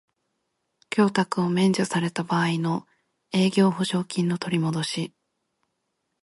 [0.89, 2.87] 供託を免除された場合の
[3.31, 5.13] 営業保証金の取りもどし